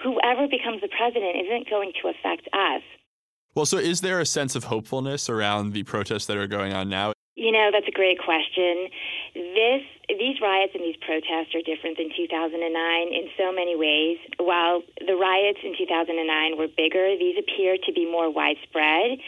whoever 0.00 0.48
becomes 0.48 0.80
the 0.80 0.88
president 0.88 1.36
isn't 1.44 1.68
going 1.68 1.92
to 2.00 2.08
affect 2.08 2.48
us. 2.56 2.80
Well, 3.54 3.66
so 3.66 3.76
is 3.76 4.00
there 4.00 4.20
a 4.20 4.26
sense 4.26 4.56
of 4.56 4.72
hopefulness 4.72 5.28
around 5.28 5.76
the 5.76 5.82
protests 5.82 6.24
that 6.32 6.38
are 6.38 6.48
going 6.48 6.72
on 6.72 6.88
now? 6.88 7.12
You 7.42 7.50
know, 7.50 7.74
that's 7.74 7.88
a 7.88 7.90
great 7.90 8.22
question. 8.22 8.86
This 9.34 9.82
these 10.06 10.38
riots 10.40 10.78
and 10.78 10.84
these 10.84 10.94
protests 11.02 11.58
are 11.58 11.64
different 11.66 11.98
than 11.98 12.14
2009 12.14 12.54
in 12.54 13.26
so 13.34 13.50
many 13.50 13.74
ways. 13.74 14.18
While 14.38 14.86
the 15.02 15.18
riots 15.18 15.58
in 15.66 15.74
2009 15.74 16.22
were 16.56 16.68
bigger, 16.70 17.18
these 17.18 17.34
appear 17.34 17.74
to 17.82 17.92
be 17.92 18.06
more 18.06 18.30
widespread. 18.30 19.18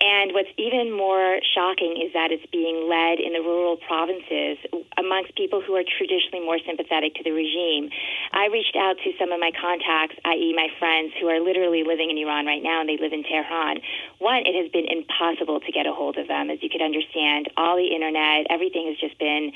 And 0.00 0.32
what's 0.32 0.48
even 0.56 0.96
more 0.96 1.44
shocking 1.52 2.00
is 2.00 2.16
that 2.16 2.32
it's 2.32 2.44
being 2.48 2.88
led 2.88 3.20
in 3.20 3.36
the 3.36 3.44
rural 3.44 3.76
provinces 3.76 4.56
amongst 4.96 5.36
people 5.36 5.60
who 5.60 5.76
are 5.76 5.84
traditionally 5.84 6.40
more 6.40 6.56
sympathetic 6.64 7.20
to 7.20 7.22
the 7.22 7.36
regime. 7.36 7.92
I 8.32 8.48
reached 8.48 8.76
out 8.80 8.96
to 9.04 9.12
some 9.20 9.28
of 9.28 9.36
my 9.36 9.52
contacts, 9.52 10.16
i.e., 10.24 10.56
my 10.56 10.72
friends 10.80 11.12
who 11.20 11.28
are 11.28 11.36
literally 11.36 11.84
living 11.84 12.08
in 12.08 12.16
Iran 12.16 12.48
right 12.48 12.64
now 12.64 12.80
and 12.80 12.88
they 12.88 12.96
live 12.96 13.12
in 13.12 13.28
Tehran. 13.28 13.84
One, 14.24 14.48
it 14.48 14.56
has 14.56 14.72
been 14.72 14.88
impossible 14.88 15.60
to 15.60 15.70
get 15.70 15.84
a 15.84 15.92
hold 15.92 16.16
of 16.16 16.28
them, 16.32 16.48
as 16.48 16.64
you 16.64 16.72
could 16.72 16.82
understand. 16.82 17.52
All 17.60 17.76
the 17.76 17.92
internet, 17.92 18.48
everything 18.48 18.88
has 18.88 18.96
just 18.96 19.20
been 19.20 19.52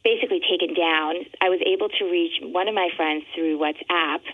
basically 0.00 0.40
taken 0.40 0.72
down. 0.72 1.28
I 1.44 1.52
was 1.52 1.60
able 1.60 1.92
to 2.00 2.08
reach 2.08 2.40
one 2.40 2.68
of 2.68 2.74
my 2.74 2.88
friends 2.96 3.28
through 3.36 3.60
WhatsApp 3.60 4.24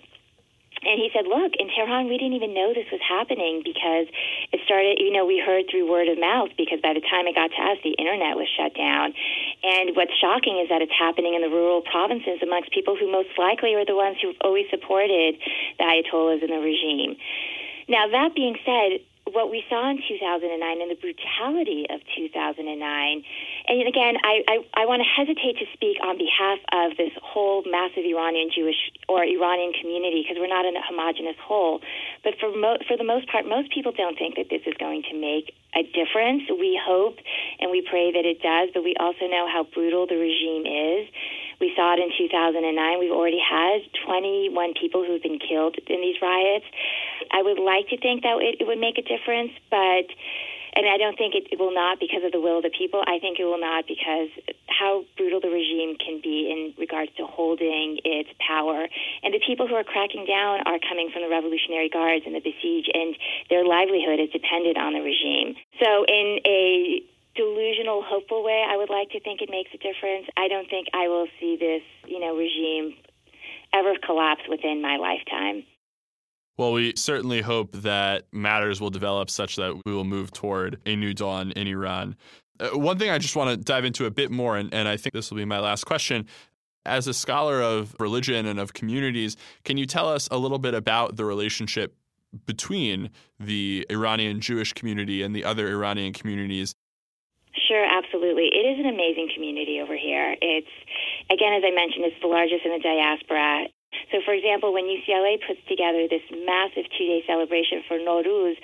and 0.85 1.01
he 1.01 1.11
said, 1.13 1.27
Look, 1.27 1.57
in 1.59 1.69
Tehran, 1.73 2.09
we 2.09 2.17
didn't 2.17 2.37
even 2.37 2.55
know 2.55 2.73
this 2.73 2.89
was 2.93 3.01
happening 3.01 3.63
because 3.65 4.07
it 4.53 4.61
started, 4.65 5.01
you 5.01 5.13
know, 5.13 5.25
we 5.25 5.41
heard 5.41 5.67
through 5.71 5.89
word 5.89 6.09
of 6.09 6.19
mouth 6.21 6.51
because 6.57 6.81
by 6.81 6.93
the 6.93 7.05
time 7.05 7.27
it 7.27 7.35
got 7.35 7.51
to 7.53 7.61
us, 7.73 7.79
the 7.83 7.97
internet 7.97 8.37
was 8.37 8.49
shut 8.53 8.77
down. 8.77 9.13
And 9.65 9.97
what's 9.97 10.15
shocking 10.21 10.61
is 10.61 10.69
that 10.69 10.83
it's 10.83 10.95
happening 10.95 11.35
in 11.35 11.43
the 11.43 11.51
rural 11.51 11.83
provinces 11.83 12.41
amongst 12.43 12.73
people 12.73 12.97
who 12.97 13.11
most 13.11 13.33
likely 13.37 13.75
are 13.75 13.85
the 13.85 13.97
ones 13.97 14.21
who've 14.21 14.39
always 14.45 14.69
supported 14.69 15.41
the 15.79 15.85
Ayatollahs 15.85 16.45
and 16.45 16.53
the 16.53 16.61
regime. 16.61 17.17
Now, 17.89 18.09
that 18.09 18.35
being 18.35 18.57
said, 18.65 19.05
what 19.33 19.51
we 19.51 19.65
saw 19.69 19.89
in 19.91 19.97
2009 19.97 20.53
and 20.53 20.91
the 20.91 21.01
brutality 21.01 21.87
of 21.89 22.01
2009. 22.13 22.61
And 22.61 23.89
again, 23.89 24.15
I, 24.21 24.45
I, 24.45 24.57
I 24.75 24.87
want 24.87 25.01
to 25.01 25.09
hesitate 25.09 25.57
to 25.65 25.67
speak 25.73 25.97
on 26.05 26.19
behalf 26.21 26.61
of 26.77 26.97
this 27.01 27.13
whole 27.25 27.65
massive 27.65 28.05
Iranian 28.05 28.51
Jewish 28.55 28.93
or 29.09 29.25
Iranian 29.25 29.73
community 29.81 30.23
because 30.23 30.37
we're 30.37 30.53
not 30.53 30.69
a 30.69 30.77
homogenous 30.85 31.41
whole. 31.41 31.81
But 32.23 32.37
for, 32.39 32.53
mo- 32.53 32.85
for 32.87 32.97
the 32.97 33.05
most 33.05 33.29
part, 33.33 33.49
most 33.49 33.73
people 33.73 33.93
don't 33.97 34.19
think 34.19 34.37
that 34.37 34.53
this 34.53 34.63
is 34.69 34.75
going 34.77 35.03
to 35.09 35.17
make 35.17 35.57
a 35.73 35.83
difference. 35.83 36.45
We 36.53 36.79
hope 36.79 37.17
and 37.61 37.71
we 37.71 37.81
pray 37.81 38.13
that 38.13 38.25
it 38.29 38.45
does, 38.45 38.71
but 38.77 38.85
we 38.85 38.95
also 39.01 39.27
know 39.27 39.49
how 39.49 39.65
brutal 39.65 40.07
the 40.07 40.21
regime 40.21 40.69
is. 40.69 41.09
We 41.61 41.73
saw 41.75 41.95
it 41.95 42.01
in 42.01 42.11
2009. 42.13 42.61
We've 42.99 43.11
already 43.15 43.41
had 43.41 43.83
21 44.07 44.75
people 44.79 45.05
who've 45.05 45.23
been 45.23 45.39
killed 45.39 45.77
in 45.87 46.01
these 46.01 46.21
riots. 46.21 46.67
I 47.31 47.43
would 47.43 47.59
like 47.59 47.89
to 47.89 47.99
think 47.99 48.23
that 48.23 48.37
it, 48.41 48.61
it 48.61 48.67
would 48.67 48.79
make 48.81 48.99
a 48.99 49.03
difference, 49.03 49.53
but 49.71 50.07
and 50.75 50.91
I 50.91 50.99
don't 50.99 51.17
think 51.17 51.35
it, 51.35 51.47
it 51.55 51.59
will 51.59 51.73
not 51.73 52.03
because 52.03 52.27
of 52.27 52.33
the 52.35 52.43
will 52.43 52.59
of 52.59 52.67
the 52.67 52.75
people. 52.75 52.99
I 53.07 53.23
think 53.23 53.39
it 53.39 53.47
will 53.47 53.61
not 53.63 53.87
because 53.87 54.35
how 54.67 55.07
brutal 55.17 55.39
the 55.39 55.51
regime 55.51 55.95
can 55.95 56.19
be 56.19 56.51
in 56.51 56.75
regards 56.77 57.15
to 57.17 57.27
holding 57.27 58.03
its 58.03 58.29
power. 58.43 58.91
And 59.23 59.31
the 59.31 59.39
people 59.39 59.71
who 59.71 59.79
are 59.79 59.87
cracking 59.87 60.27
down 60.27 60.67
are 60.67 60.83
coming 60.83 61.15
from 61.15 61.23
the 61.23 61.31
Revolutionary 61.31 61.89
Guards 61.89 62.27
and 62.27 62.35
the 62.35 62.43
Basij, 62.43 62.91
and 62.91 63.15
their 63.51 63.65
livelihood 63.65 64.19
is 64.19 64.35
dependent 64.35 64.77
on 64.77 64.99
the 64.99 65.03
regime. 65.07 65.55
So, 65.79 66.05
in 66.11 66.43
a 66.43 67.07
delusional, 67.39 68.03
hopeful 68.03 68.43
way, 68.43 68.67
I 68.67 68.77
would 68.77 68.91
like 68.91 69.11
to 69.11 69.21
think 69.21 69.43
it 69.43 69.51
makes 69.51 69.71
a 69.75 69.79
difference. 69.79 70.27
I 70.37 70.49
don't 70.49 70.69
think 70.69 70.89
I 70.93 71.07
will 71.07 71.27
see 71.39 71.57
this, 71.57 71.83
you 72.07 72.19
know, 72.19 72.35
regime 72.35 72.99
ever 73.73 73.95
collapse 74.05 74.43
within 74.49 74.83
my 74.83 74.97
lifetime. 74.97 75.65
Well, 76.57 76.73
we 76.73 76.95
certainly 76.97 77.41
hope 77.41 77.73
that 77.73 78.27
matters 78.33 78.81
will 78.81 78.91
develop 78.91 79.29
such 79.29 79.57
that 79.57 79.81
we 79.85 79.93
will 79.93 80.05
move 80.05 80.31
toward 80.31 80.81
a 80.87 80.95
new 80.95 81.13
dawn 81.13 81.51
in 81.53 81.67
Iran. 81.67 82.17
Uh, 82.61 82.79
one 82.79 82.99
thing 82.99 83.11
I 83.11 83.19
just 83.19 83.35
want 83.35 83.51
to 83.51 83.57
dive 83.57 83.85
into 83.85 84.07
a 84.07 84.11
bit 84.11 84.31
more, 84.31 84.57
and, 84.57 84.73
and 84.73 84.87
I 84.87 84.97
think 84.97 85.15
this 85.15 85.31
will 85.31 85.39
be 85.39 85.45
my 85.45 85.59
last 85.59 85.85
question. 85.85 86.27
As 86.87 87.09
a 87.09 87.15
scholar 87.15 87.61
of 87.61 87.97
religion 87.99 88.47
and 88.47 88.61
of 88.61 88.73
communities, 88.73 89.37
can 89.65 89.77
you 89.77 89.87
tell 89.87 90.09
us 90.09 90.29
a 90.31 90.39
little 90.39 90.59
bit 90.59 90.75
about 90.75 91.17
the 91.17 91.25
relationship 91.25 91.95
between 92.47 93.11
the 93.41 93.87
Iranian 93.91 94.41
Jewish 94.41 94.73
community 94.75 95.23
and 95.23 95.35
the 95.35 95.45
other 95.45 95.69
Iranian 95.69 96.13
communities 96.13 96.75
Sure, 97.69 97.85
absolutely. 97.87 98.51
It 98.51 98.67
is 98.67 98.81
an 98.81 98.87
amazing 98.87 99.31
community 99.35 99.81
over 99.81 99.97
here. 99.97 100.35
It's 100.43 100.75
again, 101.31 101.55
as 101.55 101.63
I 101.65 101.71
mentioned, 101.71 102.05
it's 102.05 102.21
the 102.21 102.27
largest 102.27 102.65
in 102.65 102.73
the 102.73 102.83
diaspora. 102.83 103.67
So, 104.15 104.23
for 104.25 104.33
example, 104.33 104.73
when 104.73 104.85
UCLA 104.87 105.43
puts 105.43 105.59
together 105.67 106.07
this 106.07 106.23
massive 106.31 106.87
two 106.95 107.03
day 107.03 107.25
celebration 107.27 107.83
for 107.89 107.99
Nowruz, 107.99 108.55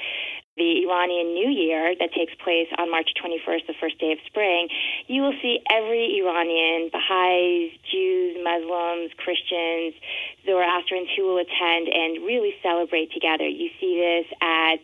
the 0.56 0.86
Iranian 0.86 1.34
New 1.34 1.50
Year 1.50 1.94
that 1.98 2.14
takes 2.14 2.30
place 2.38 2.70
on 2.78 2.88
March 2.88 3.10
21st, 3.18 3.66
the 3.66 3.74
first 3.80 3.98
day 3.98 4.12
of 4.12 4.18
spring, 4.26 4.68
you 5.08 5.22
will 5.22 5.34
see 5.42 5.58
every 5.66 6.22
Iranian, 6.22 6.90
Baha'is, 6.94 7.74
Jews, 7.90 8.38
Muslims, 8.38 9.10
Christians, 9.18 9.98
Zoroastrians 10.46 11.08
who 11.18 11.26
will 11.26 11.42
attend 11.42 11.90
and 11.90 12.22
really 12.22 12.54
celebrate 12.62 13.10
together. 13.10 13.48
You 13.48 13.74
see 13.80 13.98
this 13.98 14.30
at 14.38 14.78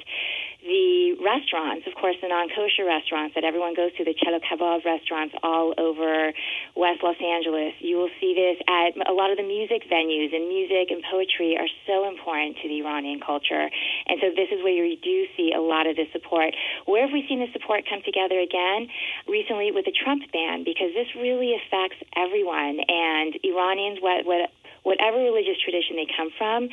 the 0.67 1.17
restaurants, 1.23 1.87
of 1.87 1.95
course, 1.95 2.19
the 2.21 2.29
non-kosher 2.29 2.85
restaurants 2.85 3.39
that 3.39 3.47
everyone 3.47 3.75
goes 3.75 3.95
to, 3.97 4.05
the 4.05 4.15
Chelo 4.19 4.43
Kebab 4.43 4.85
restaurants 4.85 5.35
all 5.43 5.73
over 5.79 6.35
West 6.75 7.01
Los 7.07 7.17
Angeles. 7.23 7.73
You 7.79 7.97
will 7.97 8.11
see 8.21 8.35
this 8.35 8.59
at 8.67 8.99
a 9.07 9.15
lot 9.15 9.31
of 9.31 9.39
the 9.39 9.47
music 9.47 9.87
venues, 9.87 10.35
and 10.35 10.51
music 10.51 10.91
and 10.91 11.03
poetry 11.07 11.57
are 11.57 11.71
so 11.87 12.11
important 12.11 12.59
to 12.63 12.69
the 12.69 12.83
Iranian 12.83 13.23
culture. 13.23 13.71
And 14.11 14.19
so 14.21 14.35
this 14.35 14.51
is 14.51 14.61
where 14.67 14.75
you 14.75 14.99
do 14.99 15.27
see 15.39 15.55
a 15.55 15.63
lot 15.63 15.87
of 15.87 15.95
the 15.95 16.11
support. 16.13 16.53
Where 16.85 17.07
have 17.07 17.15
we 17.15 17.25
seen 17.31 17.39
the 17.39 17.51
support 17.55 17.87
come 17.89 18.03
together 18.03 18.43
again? 18.43 18.91
Recently 19.31 19.71
with 19.71 19.87
the 19.87 19.95
Trump 19.95 20.27
ban, 20.35 20.67
because 20.67 20.91
this 20.93 21.09
really 21.15 21.55
affects 21.55 22.03
everyone, 22.19 22.83
and 22.83 23.39
Iranians, 23.47 24.03
what, 24.03 24.27
what 24.27 24.51
whatever 24.87 25.19
religious 25.19 25.59
tradition 25.59 25.99
they 25.99 26.07
come 26.07 26.31
from, 26.39 26.69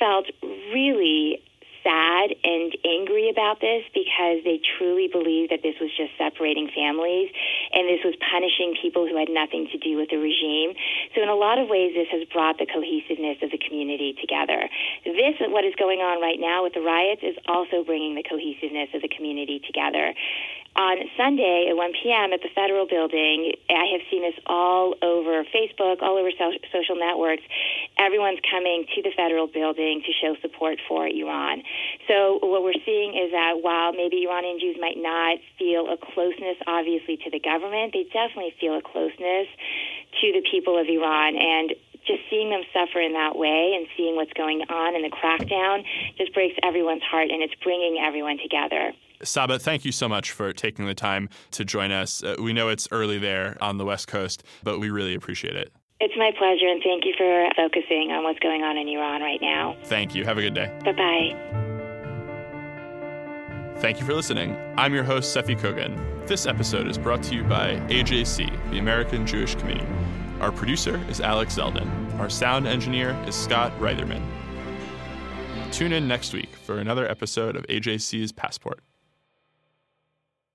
felt 0.00 0.24
really 0.72 1.44
sad 1.82 2.34
and 2.44 2.70
angry 2.84 3.30
about 3.30 3.60
this 3.60 3.84
because 3.94 4.44
they 4.44 4.60
truly 4.78 5.08
believe 5.08 5.50
that 5.50 5.62
this 5.62 5.76
was 5.80 5.90
just 5.96 6.12
separating 6.18 6.68
families 6.74 7.30
and 7.72 7.88
this 7.88 8.00
was 8.04 8.14
punishing 8.20 8.76
people 8.80 9.06
who 9.06 9.16
had 9.16 9.28
nothing 9.28 9.68
to 9.72 9.78
do 9.78 9.96
with 9.96 10.10
the 10.10 10.18
regime. 10.18 10.74
So, 11.14 11.22
in 11.22 11.28
a 11.28 11.38
lot 11.38 11.58
of 11.58 11.68
ways, 11.68 11.92
this 11.94 12.08
has 12.12 12.26
brought 12.28 12.58
the 12.58 12.66
cohesiveness 12.66 13.38
of 13.42 13.50
the 13.50 13.58
community 13.58 14.14
together. 14.20 14.68
This, 15.04 15.36
what 15.48 15.64
is 15.64 15.74
going 15.78 16.00
on 16.00 16.20
right 16.20 16.38
now 16.38 16.64
with 16.64 16.74
the 16.74 16.84
riots, 16.84 17.22
is 17.22 17.36
also 17.48 17.84
bringing 17.84 18.14
the 18.14 18.24
cohesiveness 18.24 18.90
of 18.94 19.02
the 19.02 19.08
community 19.08 19.60
together 19.64 20.14
on 20.76 20.96
Sunday 21.16 21.66
at 21.68 21.76
1 21.76 21.92
p.m. 22.02 22.32
at 22.32 22.42
the 22.42 22.48
Federal 22.54 22.86
Building. 22.86 23.52
I 23.68 23.90
have 23.92 24.02
seen 24.10 24.22
this 24.22 24.38
all 24.46 24.94
over 25.02 25.42
Facebook, 25.50 26.02
all 26.02 26.16
over 26.16 26.30
so- 26.38 26.58
social 26.70 26.94
networks. 26.94 27.42
Everyone's 28.00 28.40
coming 28.48 28.86
to 28.96 29.02
the 29.02 29.12
Federal 29.12 29.46
Building 29.46 30.00
to 30.00 30.12
show 30.24 30.32
support 30.40 30.80
for 30.88 31.06
Iran. 31.06 31.60
So, 32.08 32.40
what 32.40 32.64
we're 32.64 32.80
seeing 32.80 33.12
is 33.12 33.30
that 33.36 33.60
while 33.60 33.92
maybe 33.92 34.24
Iranian 34.24 34.56
Jews 34.58 34.76
might 34.80 34.96
not 34.96 35.36
feel 35.60 35.84
a 35.92 36.00
closeness, 36.00 36.56
obviously, 36.66 37.20
to 37.20 37.30
the 37.30 37.40
government, 37.40 37.92
they 37.92 38.08
definitely 38.08 38.56
feel 38.56 38.80
a 38.80 38.80
closeness 38.80 39.52
to 40.24 40.26
the 40.32 40.40
people 40.50 40.80
of 40.80 40.88
Iran. 40.88 41.36
And 41.36 41.76
just 42.06 42.24
seeing 42.30 42.48
them 42.48 42.62
suffer 42.72 43.00
in 43.00 43.12
that 43.12 43.36
way 43.36 43.76
and 43.76 43.86
seeing 43.96 44.16
what's 44.16 44.32
going 44.32 44.62
on 44.62 44.96
in 44.96 45.02
the 45.02 45.12
crackdown 45.12 45.84
just 46.16 46.32
breaks 46.32 46.56
everyone's 46.62 47.02
heart 47.02 47.28
and 47.30 47.42
it's 47.42 47.54
bringing 47.62 48.00
everyone 48.00 48.38
together. 48.42 48.92
Saba, 49.22 49.58
thank 49.58 49.84
you 49.84 49.92
so 49.92 50.08
much 50.08 50.30
for 50.30 50.52
taking 50.52 50.86
the 50.86 50.94
time 50.94 51.28
to 51.52 51.64
join 51.64 51.92
us. 51.92 52.24
Uh, 52.24 52.36
we 52.40 52.54
know 52.54 52.68
it's 52.70 52.88
early 52.90 53.18
there 53.18 53.58
on 53.60 53.76
the 53.76 53.84
West 53.84 54.08
Coast, 54.08 54.42
but 54.62 54.80
we 54.80 54.88
really 54.88 55.14
appreciate 55.14 55.56
it. 55.56 55.72
It's 56.02 56.14
my 56.16 56.30
pleasure, 56.38 56.66
and 56.66 56.82
thank 56.82 57.04
you 57.04 57.12
for 57.16 57.50
focusing 57.56 58.10
on 58.10 58.24
what's 58.24 58.38
going 58.38 58.62
on 58.62 58.78
in 58.78 58.88
Iran 58.88 59.20
right 59.20 59.40
now. 59.42 59.76
Thank 59.84 60.14
you. 60.14 60.24
Have 60.24 60.38
a 60.38 60.40
good 60.40 60.54
day. 60.54 60.72
Bye 60.82 60.92
bye. 60.92 61.34
Thank 63.80 64.00
you 64.00 64.06
for 64.06 64.14
listening. 64.14 64.56
I'm 64.78 64.94
your 64.94 65.04
host, 65.04 65.36
Seffi 65.36 65.58
Kogan. 65.58 66.26
This 66.26 66.46
episode 66.46 66.86
is 66.86 66.96
brought 66.96 67.22
to 67.24 67.34
you 67.34 67.44
by 67.44 67.76
AJC, 67.88 68.70
the 68.70 68.78
American 68.78 69.26
Jewish 69.26 69.54
Committee. 69.54 69.86
Our 70.40 70.50
producer 70.50 70.98
is 71.10 71.20
Alex 71.20 71.56
Zeldin. 71.56 72.18
Our 72.18 72.30
sound 72.30 72.66
engineer 72.66 73.10
is 73.26 73.34
Scott 73.34 73.70
Reitherman. 73.78 74.22
Tune 75.70 75.92
in 75.92 76.08
next 76.08 76.32
week 76.32 76.48
for 76.56 76.78
another 76.78 77.06
episode 77.10 77.56
of 77.56 77.66
AJC's 77.66 78.32
Passport. 78.32 78.80